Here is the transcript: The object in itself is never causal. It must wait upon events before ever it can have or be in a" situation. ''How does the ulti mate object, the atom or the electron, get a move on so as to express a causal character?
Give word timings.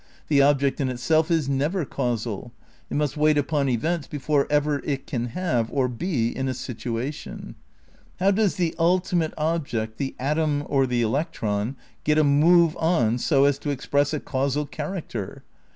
The 0.29 0.41
object 0.41 0.81
in 0.81 0.89
itself 0.89 1.29
is 1.29 1.47
never 1.47 1.85
causal. 1.85 2.51
It 2.89 2.97
must 2.97 3.17
wait 3.17 3.37
upon 3.37 3.69
events 3.69 4.07
before 4.07 4.47
ever 4.49 4.79
it 4.79 5.05
can 5.05 5.27
have 5.27 5.71
or 5.71 5.87
be 5.87 6.35
in 6.35 6.47
a" 6.49 6.55
situation. 6.55 7.53
''How 8.19 8.31
does 8.31 8.55
the 8.55 8.73
ulti 8.79 9.13
mate 9.13 9.33
object, 9.37 9.99
the 9.99 10.15
atom 10.17 10.63
or 10.65 10.87
the 10.87 11.03
electron, 11.03 11.75
get 12.03 12.17
a 12.17 12.23
move 12.23 12.75
on 12.79 13.19
so 13.19 13.45
as 13.45 13.59
to 13.59 13.69
express 13.69 14.11
a 14.11 14.19
causal 14.19 14.65
character? 14.65 15.43